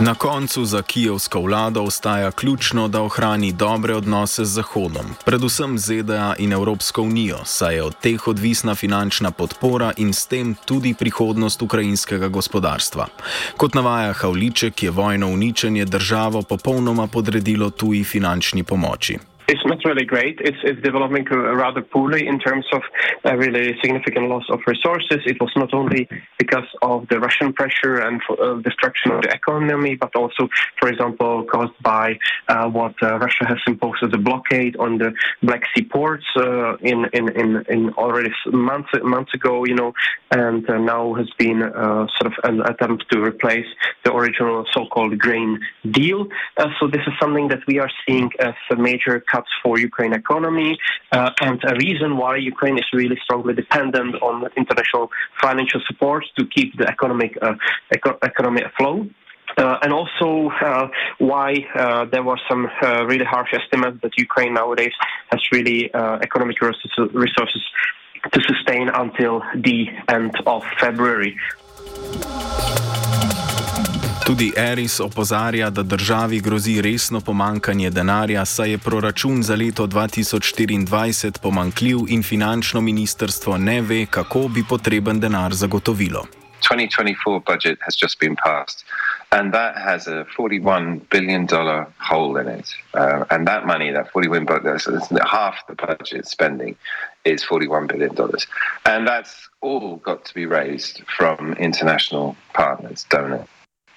Na 0.00 0.14
koncu 0.14 0.64
za 0.64 0.82
kijevsko 0.82 1.40
vlado 1.40 1.82
ostaja 1.82 2.30
ključno, 2.30 2.88
da 2.88 3.02
ohrani 3.02 3.52
dobre 3.52 3.94
odnose 3.94 4.44
z 4.44 4.48
Zahodom, 4.48 5.06
predvsem 5.24 5.78
ZDA 5.78 6.34
in 6.38 6.52
Evropsko 6.52 7.02
unijo, 7.02 7.38
saj 7.44 7.74
je 7.74 7.82
od 7.82 7.94
teh 8.00 8.28
odvisna 8.28 8.74
finančna 8.74 9.30
podpora 9.30 9.92
in 9.96 10.12
s 10.12 10.26
tem 10.26 10.54
tudi 10.64 10.94
prihodnost 10.94 11.62
ukrajinskega 11.62 12.28
gospodarstva. 12.28 13.06
Kot 13.56 13.74
navaja 13.74 14.12
Havliček, 14.12 14.82
je 14.82 14.90
vojno 14.90 15.28
uničenje 15.28 15.84
državo 15.84 16.42
popolnoma 16.42 17.06
podredilo 17.06 17.70
tuji 17.70 18.04
finančni 18.04 18.62
pomoči. 18.62 19.18
It's 19.46 19.64
not 19.66 19.84
really 19.84 20.04
great. 20.04 20.40
It's, 20.40 20.56
it's 20.62 20.80
developing 20.82 21.24
rather 21.24 21.82
poorly 21.82 22.26
in 22.26 22.38
terms 22.38 22.64
of 22.72 22.82
a 23.24 23.36
really 23.36 23.76
significant 23.82 24.28
loss 24.28 24.44
of 24.48 24.60
resources. 24.66 25.18
It 25.26 25.38
was 25.40 25.52
not 25.54 25.74
only 25.74 26.08
because 26.38 26.66
of 26.80 27.06
the 27.08 27.20
Russian 27.20 27.52
pressure 27.52 27.96
and 27.98 28.22
uh, 28.30 28.54
destruction 28.62 29.12
of 29.12 29.22
the 29.22 29.28
economy, 29.34 29.96
but 29.96 30.14
also, 30.16 30.48
for 30.80 30.88
example, 30.88 31.44
caused 31.44 31.78
by 31.82 32.18
uh, 32.48 32.68
what 32.70 32.94
uh, 33.02 33.18
Russia 33.18 33.44
has 33.46 33.58
imposed 33.66 34.02
as 34.02 34.10
a 34.14 34.18
blockade 34.18 34.76
on 34.76 34.98
the 34.98 35.12
Black 35.42 35.62
Sea 35.74 35.84
ports 35.84 36.24
uh, 36.36 36.76
in, 36.76 37.06
in, 37.12 37.28
in, 37.36 37.64
in, 37.68 37.90
already 37.94 38.30
months 38.46 38.90
months 39.02 39.34
ago, 39.34 39.64
you 39.66 39.74
know, 39.74 39.92
and 40.30 40.68
uh, 40.70 40.78
now 40.78 41.12
has 41.14 41.28
been 41.38 41.62
uh, 41.62 42.06
sort 42.16 42.32
of 42.32 42.32
an 42.44 42.62
attempt 42.62 43.04
to 43.10 43.22
replace 43.22 43.66
the 44.04 44.12
original 44.12 44.64
so-called 44.72 45.18
grain 45.18 45.60
deal. 45.90 46.28
so 46.80 46.86
this 46.86 47.02
is 47.06 47.12
something 47.20 47.48
that 47.48 47.60
we 47.66 47.78
are 47.78 47.90
seeing 48.06 48.30
as 48.40 48.54
a 48.70 48.76
major 48.76 49.20
cuts 49.34 49.50
for 49.62 49.72
Ukraine 49.78 50.14
economy 50.24 50.70
uh, 51.12 51.30
and 51.46 51.58
a 51.72 51.74
reason 51.86 52.10
why 52.20 52.32
Ukraine 52.36 52.78
is 52.78 52.88
really 53.00 53.18
strongly 53.24 53.54
dependent 53.62 54.12
on 54.28 54.34
international 54.62 55.10
financial 55.44 55.80
support 55.88 56.22
to 56.38 56.42
keep 56.54 56.68
the 56.80 56.86
economic 56.94 57.32
uh, 57.42 57.54
eco- 57.96 58.18
economy 58.30 58.62
afloat. 58.70 59.06
Uh, 59.56 59.78
and 59.82 59.92
also 59.92 60.28
uh, 60.60 60.88
why 61.18 61.50
uh, 61.78 62.04
there 62.12 62.24
were 62.28 62.40
some 62.48 62.62
uh, 62.82 63.04
really 63.10 63.24
harsh 63.24 63.52
estimates 63.60 63.98
that 64.02 64.12
Ukraine 64.26 64.52
nowadays 64.60 64.94
has 65.30 65.40
really 65.52 65.78
economic 66.26 66.56
resources 67.24 67.62
to 68.32 68.40
sustain 68.50 68.88
until 68.88 69.42
the 69.68 69.80
end 70.08 70.32
of 70.46 70.64
February. 70.80 71.32
Tudi 74.26 74.52
Eris 74.56 75.00
opozarja, 75.00 75.70
da 75.70 75.82
državi 75.82 76.40
grozi 76.40 76.82
resno 76.82 77.20
pomankanje 77.20 77.90
denarja, 77.90 78.44
saj 78.44 78.70
je 78.70 78.78
proračun 78.78 79.42
za 79.42 79.54
leto 79.54 79.86
2024 79.86 81.38
pomankljiv 81.42 81.98
in 82.08 82.22
finančno 82.22 82.80
ministrstvo 82.80 83.58
ne 83.58 83.80
ve, 83.80 84.06
kako 84.06 84.48
bi 84.48 84.64
potreben 84.68 85.20
denar 85.20 85.54
zagotovilo. 85.54 86.24
2024 86.70 87.42
budget 87.46 87.78
has 87.80 87.94
just 88.02 88.20
been 88.20 88.36
passed, 88.36 88.86
and 89.30 89.52
that 89.52 89.74
has 89.76 90.06
a 90.06 90.24
$41 90.38 91.00
billion 91.10 91.46
hole 92.10 92.40
in 92.42 92.48
it. 92.58 92.68
Uh, 92.94 93.24
and 93.30 93.46
that 93.46 93.66
money, 93.66 93.92
that 93.92 94.06
41 94.12 94.46
billion, 94.46 94.78
so 94.78 94.92
half 95.30 95.54
the 95.68 95.74
budget 95.86 96.26
spending 96.26 96.74
is 97.24 97.44
$41 97.44 97.88
billion. 97.88 98.16
And 98.86 99.06
that's 99.06 99.48
all 99.60 99.96
got 99.96 100.24
to 100.24 100.34
be 100.34 100.46
raised 100.46 101.02
from 101.18 101.52
international 101.58 102.36
partners, 102.54 103.06
donors. 103.10 103.48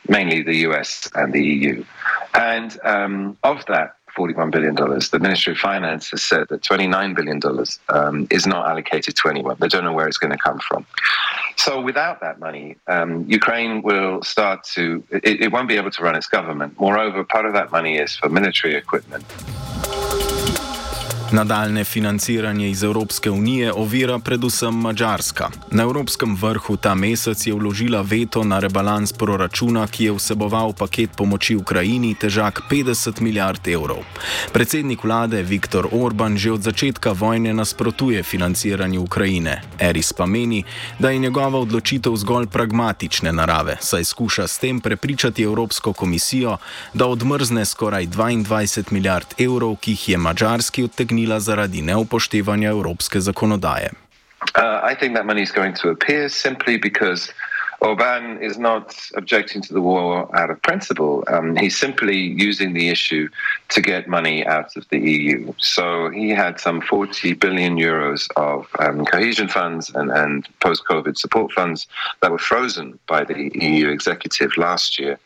Mainly 0.08 0.44
the 0.44 0.56
US 0.68 1.10
and 1.16 1.34
the 1.34 1.44
EU. 1.44 1.84
And 2.34 2.78
um, 2.84 3.38
of 3.44 3.66
that 3.68 3.96
$41 4.18 4.52
billion, 4.52 4.76
the 4.76 5.20
Ministry 5.22 5.54
of 5.54 5.60
Finance 5.60 6.10
has 6.10 6.24
said 6.24 6.48
that 6.50 6.62
$29 6.62 7.16
billion 7.16 7.40
um, 7.90 8.28
is 8.32 8.48
not 8.48 8.68
allocated 8.68 9.16
to 9.16 9.30
anyone. 9.30 9.58
They 9.60 9.68
don't 9.68 9.84
know 9.84 9.94
where 9.94 10.08
it's 10.08 10.18
going 10.18 10.32
to 10.32 10.38
come 10.38 10.60
from. 10.60 10.86
So 11.56 11.82
without 11.82 12.20
that 12.22 12.40
money, 12.40 12.78
um, 12.88 13.26
Ukraine 13.28 13.84
will 13.84 14.24
start 14.24 14.64
to, 14.76 15.04
it, 15.12 15.42
it 15.42 15.52
won't 15.52 15.68
be 15.68 15.76
able 15.76 15.92
to 15.92 16.02
run 16.02 16.16
its 16.16 16.28
government. 16.28 16.80
Moreover, 16.80 17.24
part 17.24 17.46
of 17.46 17.54
that 17.54 17.72
money 17.72 17.98
is 17.98 18.16
for 18.16 18.30
military 18.30 18.76
equipment. 18.76 19.24
Nadaljne 21.32 21.84
financiranje 21.84 22.70
iz 22.70 22.84
Evropske 22.84 23.32
unije 23.32 23.74
ovira 23.74 24.20
predvsem 24.20 24.76
Mačarska. 24.76 25.50
Na 25.72 25.84
Evropskem 25.84 26.36
vrhu 26.36 26.78
ta 26.78 26.96
mesec 26.96 27.48
je 27.48 27.54
vložila 27.54 28.02
veto 28.02 28.44
na 28.44 28.60
rebalans 28.60 29.14
proračuna, 29.14 29.88
ki 29.88 30.06
je 30.06 30.12
vseboval 30.12 30.74
paket 30.74 31.10
pomoči 31.18 31.56
Ukrajini 31.56 32.14
težak 32.16 32.62
50 32.72 33.22
milijard 33.22 33.68
evrov. 33.68 33.98
Predsednik 34.54 35.04
vlade 35.04 35.42
Viktor 35.44 35.88
Orban 35.92 36.38
že 36.38 36.52
od 36.52 36.62
začetka 36.62 37.12
vojne 37.12 37.54
nasprotuje 37.54 38.24
financiranju 38.24 39.02
Ukrajine. 39.02 39.62
Eris 39.80 40.14
pa 40.14 40.26
meni, 40.26 40.64
da 41.00 41.10
je 41.10 41.20
njegova 41.20 41.60
odločitev 41.60 42.16
zgolj 42.16 42.48
pragmatične 42.48 43.34
narave, 43.34 43.78
saj 43.82 44.04
skuša 44.04 44.48
s 44.48 44.58
tem 44.60 44.80
prepričati 44.80 45.44
Evropsko 45.44 45.94
komisijo, 45.94 46.58
da 46.94 47.06
odmrzne 47.06 47.66
skoraj 47.66 48.08
22 48.08 48.92
milijard 48.92 49.28
evrov, 49.38 49.76
ki 49.76 49.92
jih 49.92 50.10
je 50.10 50.18
mačarski 50.18 50.84
odtegnil 50.84 51.17
umaknila 51.18 51.40
zaradi 51.40 51.82
neupoštevanja 51.82 52.70
evropske 52.70 53.20
zakonodaje. 53.20 53.90
Uh, 54.56 54.92
I 54.92 54.96
think 55.00 55.16
that 55.16 55.26
money 55.26 55.42
is 55.42 55.52
going 55.52 55.76
to 55.82 55.90
appear 55.90 56.30
simply 56.30 56.78
because 56.78 57.34
Orban 57.80 58.42
is 58.42 58.58
not 58.58 58.96
objecting 59.18 59.62
to 59.62 59.74
the 59.74 59.82
war 59.82 60.28
out 60.34 60.50
of 60.50 60.62
principle. 60.62 61.24
Um, 61.28 61.56
he's 61.56 61.78
simply 61.80 62.18
using 62.48 62.74
the 62.74 62.90
issue 62.90 63.28
to 63.70 63.82
get 63.82 64.08
money 64.08 64.46
out 64.48 64.78
of 64.78 64.84
the 64.90 64.98
EU. 64.98 65.54
So 65.58 66.10
he 66.10 66.30
had 66.36 66.60
some 66.60 66.82
40 66.82 67.34
billion 67.34 67.78
euros 67.78 68.28
of 68.36 68.66
um, 68.80 69.06
cohesion 69.06 69.48
funds 69.48 69.92
and, 69.96 70.12
and 70.12 70.48
post 70.60 70.84
COVID 70.90 71.18
support 71.18 71.52
funds 71.52 71.88
that 72.22 72.32
were 72.32 72.40
frozen 72.40 73.00
by 73.08 73.24
the 73.24 73.52
EU 73.54 73.90
executive 73.90 74.58
last 74.58 75.00
year 75.00 75.20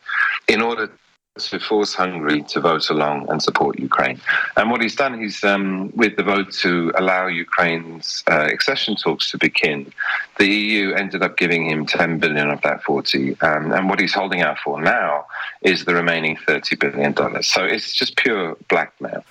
in 0.48 0.60
order 0.60 0.90
to 1.38 1.58
force 1.58 1.94
Hungary 1.94 2.42
to 2.42 2.60
vote 2.60 2.90
along 2.90 3.26
and 3.30 3.42
support 3.42 3.78
Ukraine. 3.78 4.20
And 4.56 4.70
what 4.70 4.82
he's 4.82 4.94
done, 4.94 5.18
he's 5.18 5.42
um, 5.42 5.90
with 5.96 6.16
the 6.16 6.22
vote 6.22 6.52
to 6.60 6.92
allow 6.94 7.26
Ukraine's 7.26 8.22
uh, 8.30 8.48
accession 8.52 8.96
talks 8.96 9.30
to 9.30 9.38
begin. 9.38 9.90
The 10.38 10.46
EU 10.46 10.92
ended 10.92 11.22
up 11.22 11.38
giving 11.38 11.70
him 11.70 11.86
10 11.86 12.18
billion 12.18 12.50
of 12.50 12.60
that 12.62 12.82
40, 12.82 13.40
um, 13.40 13.72
and 13.72 13.88
what 13.88 13.98
he's 13.98 14.12
holding 14.12 14.42
out 14.42 14.58
for 14.58 14.80
now 14.82 15.24
is 15.62 15.86
the 15.86 15.94
remaining 15.94 16.36
30 16.36 16.76
billion 16.76 17.12
dollars. 17.12 17.46
So 17.46 17.64
it's 17.64 17.94
just 17.94 18.16
pure 18.16 18.56
blackmail. 18.68 19.24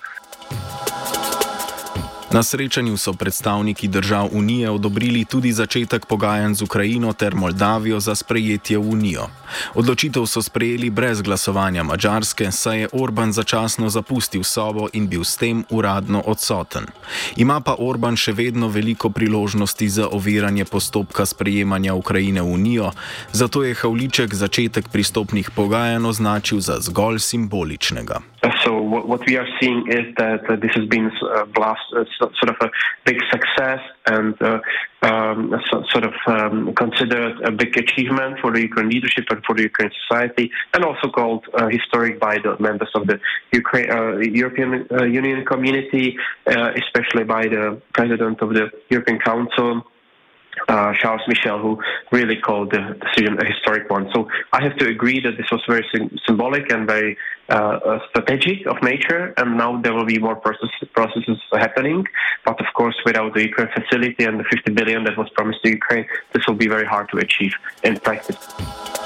Na 2.32 2.42
srečanju 2.42 2.96
so 2.96 3.12
predstavniki 3.12 3.88
držav 3.88 4.28
Unije 4.32 4.70
odobrili 4.70 5.24
tudi 5.24 5.52
začetek 5.52 6.06
pogajanj 6.06 6.54
z 6.54 6.62
Ukrajino 6.62 7.12
ter 7.12 7.34
Moldavijo 7.34 8.00
za 8.00 8.14
sprejetje 8.14 8.78
v 8.78 8.88
Unijo. 8.88 9.26
Odločitev 9.74 10.26
so 10.26 10.42
sprejeli 10.42 10.90
brez 10.90 11.22
glasovanja 11.22 11.82
Mačarske, 11.82 12.52
saj 12.52 12.80
je 12.80 12.88
Orban 12.92 13.32
začasno 13.32 13.90
zapustil 13.90 14.44
sobo 14.44 14.88
in 14.92 15.08
bil 15.08 15.24
s 15.24 15.36
tem 15.36 15.64
uradno 15.70 16.22
odsoten. 16.26 16.86
Ima 17.36 17.60
pa 17.60 17.76
Orban 17.78 18.16
še 18.16 18.32
vedno 18.32 18.68
veliko 18.68 19.10
priložnosti 19.10 19.88
za 19.88 20.08
oviranje 20.08 20.64
postopka 20.64 21.26
sprejemanja 21.26 21.94
Ukrajine 21.94 22.42
v 22.42 22.48
Unijo, 22.48 22.92
zato 23.32 23.64
je 23.64 23.74
Havliček 23.74 24.34
začetek 24.34 24.88
pristopnih 24.88 25.50
pogajanj 25.50 26.06
označil 26.06 26.60
za 26.60 26.80
zgolj 26.80 27.18
simboličnega. 27.18 28.20
So 28.64 28.80
what 28.80 29.26
we 29.26 29.36
are 29.36 29.46
seeing 29.60 29.86
is 29.88 30.14
that 30.16 30.48
uh, 30.48 30.56
this 30.56 30.72
has 30.74 30.86
been 30.86 31.10
a 31.34 31.46
blast, 31.46 31.80
uh, 31.96 32.04
sort 32.20 32.50
of 32.50 32.56
a 32.60 32.70
big 33.04 33.16
success 33.30 33.80
and 34.06 34.40
uh, 34.40 34.60
um, 35.02 35.52
so, 35.70 35.82
sort 35.90 36.04
of 36.04 36.14
um, 36.26 36.74
considered 36.74 37.40
a 37.40 37.50
big 37.50 37.76
achievement 37.76 38.38
for 38.40 38.52
the 38.52 38.60
Ukraine 38.60 38.88
leadership 38.88 39.24
and 39.30 39.44
for 39.44 39.54
the 39.56 39.62
Ukraine 39.62 39.90
society, 40.06 40.50
and 40.74 40.84
also 40.84 41.08
called 41.08 41.44
uh, 41.54 41.68
historic 41.68 42.20
by 42.20 42.38
the 42.38 42.56
members 42.60 42.90
of 42.94 43.06
the 43.08 43.18
Ukraine, 43.52 43.90
uh, 43.90 44.18
European 44.18 44.86
uh, 44.92 45.04
Union 45.04 45.44
community, 45.44 46.16
especially 46.46 47.24
by 47.24 47.42
the 47.48 47.82
president 47.94 48.40
of 48.42 48.50
the 48.54 48.70
European 48.90 49.18
Council. 49.18 49.82
Uh, 50.72 50.94
Charles 51.00 51.20
Michel, 51.28 51.58
who 51.58 51.72
really 52.12 52.38
called 52.46 52.70
the 52.70 52.82
decision 53.04 53.38
a 53.38 53.44
historic 53.44 53.90
one. 53.90 54.08
So 54.14 54.26
I 54.54 54.62
have 54.62 54.74
to 54.78 54.88
agree 54.88 55.20
that 55.20 55.36
this 55.36 55.50
was 55.52 55.60
very 55.68 55.84
symbolic 56.26 56.72
and 56.72 56.86
very 56.86 57.18
uh, 57.50 57.98
strategic 58.08 58.66
of 58.66 58.82
nature, 58.82 59.34
and 59.36 59.58
now 59.58 59.70
there 59.82 59.92
will 59.92 60.06
be 60.06 60.18
more 60.18 60.34
process, 60.34 60.70
processes 60.94 61.38
happening. 61.52 62.06
But 62.46 62.58
of 62.58 62.68
course, 62.72 62.96
without 63.04 63.34
the 63.34 63.42
Ukraine 63.42 63.68
facility 63.78 64.24
and 64.24 64.40
the 64.40 64.44
50 64.44 64.72
billion 64.72 65.04
that 65.04 65.18
was 65.18 65.28
promised 65.36 65.62
to 65.62 65.68
Ukraine, 65.68 66.06
this 66.32 66.42
will 66.46 66.60
be 66.64 66.68
very 66.68 66.86
hard 66.86 67.10
to 67.10 67.18
achieve 67.18 67.52
in 67.84 68.00
practice. 68.00 69.01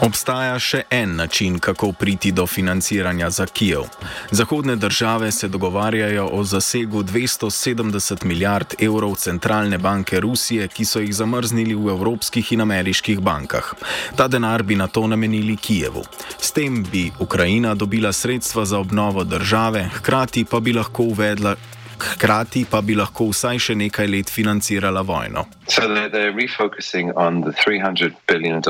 Obstaja 0.00 0.58
še 0.60 0.82
en 0.90 1.14
način, 1.16 1.58
kako 1.58 1.92
priti 1.92 2.32
do 2.32 2.46
financiranja 2.46 3.30
za 3.30 3.46
Kijev. 3.46 3.86
Zahodne 4.30 4.76
države 4.76 5.32
se 5.32 5.48
dogovarjajo 5.48 6.28
o 6.32 6.44
zasegu 6.44 7.02
270 7.02 8.24
milijard 8.24 8.74
evrov 8.78 9.14
centralne 9.14 9.78
banke 9.78 10.20
Rusije, 10.20 10.68
ki 10.68 10.84
so 10.84 11.00
jih 11.00 11.14
zamrznili 11.14 11.74
v 11.74 11.88
evropskih 11.94 12.52
in 12.52 12.60
ameriških 12.60 13.20
bankah. 13.20 13.72
Ta 14.16 14.28
denar 14.28 14.62
bi 14.62 14.76
na 14.76 14.86
to 14.86 15.06
namenili 15.06 15.56
Kijevu. 15.56 16.04
S 16.40 16.52
tem 16.52 16.84
bi 16.92 17.10
Ukrajina 17.18 17.74
dobila 17.74 18.12
sredstva 18.12 18.64
za 18.64 18.78
obnovo 18.78 19.24
države, 19.24 19.88
hkrati 19.94 20.44
pa 20.44 20.60
bi 20.60 20.72
lahko 20.72 21.02
uvedla 21.02 21.56
hkrati 22.00 22.64
pa 22.70 22.80
bi 22.80 22.94
lahko 22.94 23.30
vsaj 23.32 23.58
še 23.68 23.74
nekaj 23.74 24.06
let 24.10 24.30
financirala 24.32 25.02
vojno. 25.06 25.46
So 25.68 25.88
they're, 25.88 26.08
they're 26.08 26.32
refocusing 26.32 27.12
on 27.16 27.42
the 27.42 27.52
$300 27.52 28.14
billion 28.26 28.62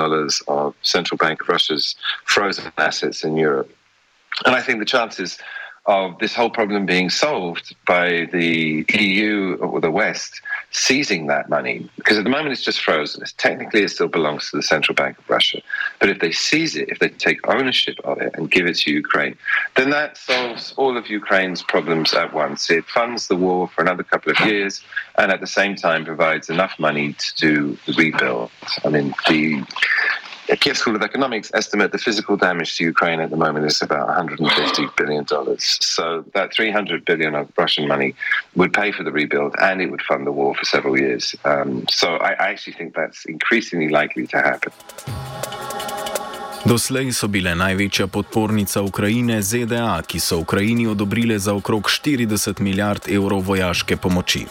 of 0.48 0.74
Central 0.82 1.18
Bank 1.18 1.42
of 1.42 1.48
Russia's 1.48 1.96
frozen 2.24 2.72
assets 2.78 3.24
in 3.24 3.36
Europe. 3.36 3.70
And 4.44 4.54
I 4.54 4.60
think 4.60 4.78
the 4.80 4.84
chances 4.84 5.38
of 5.86 6.18
this 6.18 6.34
whole 6.34 6.50
problem 6.50 6.84
being 6.84 7.10
solved 7.10 7.74
by 7.86 8.28
the 8.32 8.84
EU 8.98 9.56
or 9.60 9.80
the 9.80 9.90
West 9.90 10.40
seizing 10.72 11.28
that 11.28 11.48
money. 11.48 11.88
Because 11.96 12.18
at 12.18 12.24
the 12.24 12.30
moment 12.30 12.52
it's 12.52 12.62
just 12.62 12.82
frozen. 12.82 13.22
It's 13.22 13.32
technically, 13.32 13.82
it 13.82 13.90
still 13.90 14.08
belongs 14.08 14.50
to 14.50 14.56
the 14.56 14.62
Central 14.62 14.94
Bank 14.94 15.18
of 15.18 15.30
Russia. 15.30 15.62
But 16.00 16.08
if 16.08 16.18
they 16.18 16.32
seize 16.32 16.76
it, 16.76 16.88
if 16.88 16.98
they 16.98 17.08
take 17.08 17.46
ownership 17.48 17.96
of 18.04 18.20
it 18.20 18.34
and 18.34 18.50
give 18.50 18.66
it 18.66 18.76
to 18.78 18.90
Ukraine, 18.90 19.36
then 19.76 19.90
that 19.90 20.16
solves 20.16 20.74
all 20.76 20.96
of 20.96 21.08
Ukraine's 21.08 21.62
problems 21.62 22.14
at 22.14 22.34
once. 22.34 22.68
It 22.68 22.84
funds 22.86 23.28
the 23.28 23.36
war 23.36 23.68
for 23.68 23.80
another 23.82 24.02
couple 24.02 24.32
of 24.32 24.40
years 24.40 24.82
and 25.16 25.30
at 25.30 25.40
the 25.40 25.46
same 25.46 25.76
time 25.76 26.04
provides 26.04 26.50
enough 26.50 26.78
money 26.78 27.12
to 27.12 27.34
do 27.36 27.78
the 27.86 27.92
rebuild. 27.92 28.50
I 28.84 28.88
mean, 28.88 29.14
the 29.28 29.64
Kiev 30.54 30.78
School 30.78 30.94
of 30.94 31.02
Economics 31.02 31.50
estimate 31.54 31.90
the 31.90 31.98
physical 31.98 32.36
damage 32.36 32.76
to 32.76 32.84
Ukraine 32.84 33.20
at 33.20 33.30
the 33.30 33.36
moment 33.36 33.66
is 33.66 33.82
about 33.82 34.06
150 34.06 34.86
billion 34.96 35.24
dollars. 35.24 35.78
So 35.80 36.24
that 36.34 36.54
300 36.54 37.04
billion 37.04 37.34
of 37.34 37.50
Russian 37.56 37.88
money 37.88 38.14
would 38.54 38.72
pay 38.72 38.92
for 38.92 39.02
the 39.02 39.10
rebuild 39.10 39.56
and 39.60 39.82
it 39.82 39.90
would 39.90 40.02
fund 40.02 40.26
the 40.26 40.32
war 40.32 40.54
for 40.54 40.64
several 40.64 40.98
years. 40.98 41.34
Um, 41.44 41.86
so 41.90 42.16
I, 42.16 42.32
I 42.32 42.48
actually 42.50 42.74
think 42.74 42.94
that's 42.94 43.24
increasingly 43.24 43.88
likely 43.88 44.26
to 44.28 44.36
happen. 44.36 44.72
Doslej 46.66 47.12
so 47.14 47.28
bile 47.30 47.52
največja 47.54 48.08
podpornica 48.10 48.80
Ukrajine 48.82 49.38
ZDA, 49.42 50.02
ki 50.02 50.18
so 50.20 50.40
Ukrajini 50.42 50.86
odobrile 50.90 51.38
za 51.38 51.54
okrog 51.54 51.86
40 51.86 52.60
milijard 52.60 53.06
evrov 53.08 53.44
vojaške 53.46 53.96
pomoči. 53.96 54.46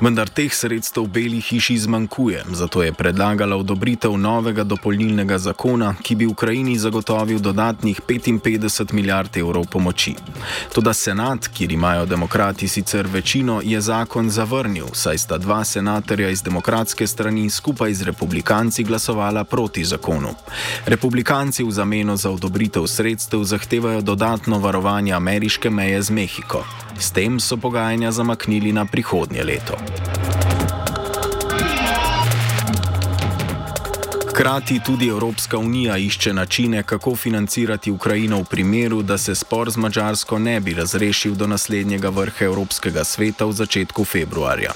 Vendar 0.00 0.28
teh 0.28 0.50
sredstev 0.54 1.06
Beli 1.06 1.38
hiši 1.40 1.78
zmanjkuje, 1.78 2.42
zato 2.50 2.82
je 2.82 2.92
predlagala 2.92 3.56
odobritev 3.56 4.16
novega 4.18 4.64
dopolnilnega 4.64 5.38
zakona, 5.38 5.94
ki 6.02 6.14
bi 6.14 6.26
Ukrajini 6.26 6.74
zagotovil 6.78 7.38
dodatnih 7.38 8.00
55 8.08 8.92
milijard 8.92 9.36
evrov 9.36 9.70
pomoči. 9.70 10.16
Toda 10.74 10.92
senat, 10.92 11.48
kjer 11.54 11.72
imajo 11.72 12.06
demokrati 12.06 12.68
sicer 12.68 13.06
večino, 13.06 13.60
je 13.64 13.80
zakon 13.80 14.30
zavrnil, 14.30 14.86
saj 14.92 15.18
sta 15.18 15.38
dva 15.38 15.64
senatorja 15.64 16.30
iz 16.30 16.42
demokratske 16.42 17.06
strani 17.06 17.50
skupaj 17.50 17.94
z 17.94 18.10
republikanci 18.10 18.84
glasovala 18.84 19.44
proti 19.44 19.84
zakonu. 19.84 20.34
Republikanci 20.86 21.59
v 21.64 21.70
zameno 21.70 22.16
za 22.16 22.30
odobritev 22.30 22.86
sredstev 22.86 23.44
zahtevajo 23.44 24.00
dodatno 24.00 24.58
varovanje 24.58 25.12
ameriške 25.12 25.70
meje 25.70 26.02
z 26.02 26.10
Mehiko. 26.10 26.64
S 26.98 27.10
tem 27.10 27.40
so 27.40 27.56
pogajanja 27.56 28.12
zamaknili 28.12 28.72
na 28.72 28.84
prihodnje 28.84 29.44
leto. 29.44 29.76
Hkrati 34.40 34.80
tudi 34.86 35.08
Evropska 35.08 35.58
unija 35.58 35.96
išče 35.96 36.32
načine, 36.32 36.82
kako 36.82 37.16
financirati 37.16 37.90
Ukrajino 37.90 38.38
v 38.38 38.44
primeru, 38.44 39.02
da 39.02 39.18
se 39.18 39.34
spor 39.34 39.70
z 39.70 39.76
Mačarsko 39.76 40.38
ne 40.38 40.60
bi 40.60 40.74
razrešil 40.74 41.34
do 41.34 41.46
naslednjega 41.46 42.08
vrha 42.08 42.44
Evropskega 42.44 43.04
sveta 43.04 43.44
v 43.44 43.52
začetku 43.52 44.04
februarja. 44.04 44.72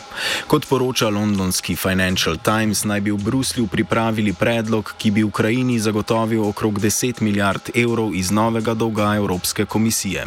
Kot 0.47 0.67
poroča 0.69 1.09
londonski 1.09 1.77
Financial 1.77 2.37
Times, 2.37 2.85
naj 2.85 3.01
bi 3.01 3.11
v 3.11 3.17
Bruslju 3.17 3.67
pripravili 3.67 4.33
predlog, 4.33 4.95
ki 4.99 5.11
bi 5.11 5.25
Ukrajini 5.25 5.79
zagotovil 5.81 6.45
okrog 6.45 6.79
10 6.79 7.23
milijard 7.23 7.71
evrov 7.75 8.15
iz 8.15 8.31
novega 8.31 8.75
dolga 8.75 9.15
Evropske 9.17 9.65
komisije. 9.65 10.27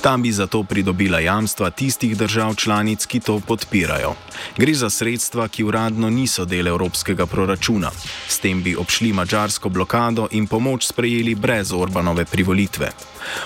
Tam 0.00 0.22
bi 0.22 0.32
zato 0.32 0.62
pridobila 0.62 1.20
jamstva 1.20 1.70
tistih 1.70 2.16
držav 2.16 2.54
članic, 2.54 3.06
ki 3.06 3.20
to 3.20 3.40
podpirajo. 3.40 4.14
Gre 4.56 4.74
za 4.74 4.90
sredstva, 4.90 5.48
ki 5.48 5.64
uradno 5.64 6.10
niso 6.10 6.44
del 6.44 6.68
evropskega 6.68 7.26
proračuna. 7.26 7.90
S 8.28 8.38
tem 8.38 8.62
bi 8.62 8.73
obšli 8.76 9.12
mačarsko 9.12 9.68
blokado 9.68 10.28
in 10.30 10.46
pomoč 10.46 10.86
sprejeli 10.86 11.34
brez 11.34 11.72
Orbanove 11.72 12.24
privolitve. 12.24 12.90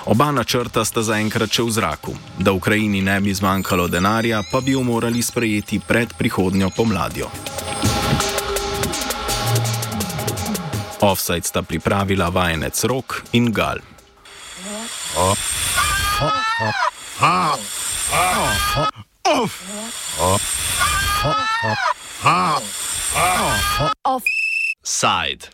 Oba 0.07 0.33
načrta 0.33 0.85
sta 0.85 1.03
zaenkrat 1.03 1.51
še 1.53 1.63
v 1.63 1.71
zraku. 1.71 2.15
Da 2.39 2.53
Ukrajini 2.53 3.03
ne 3.03 3.21
bi 3.21 3.35
zmanjkalo 3.35 3.89
denarja, 3.89 4.43
pa 4.51 4.61
bi 4.61 4.73
jo 4.73 4.83
morali 4.83 5.23
sprejeti 5.23 5.81
pred 5.81 6.15
prihodnjo 6.19 6.71
pomladjo. 6.77 7.31
Offside 11.01 11.47
sta 11.47 11.63
pripravila 11.63 12.29
vajenec 12.29 12.85
Rok 12.85 13.23
in 13.33 13.53
Gal. 13.53 13.79
side. 24.83 25.49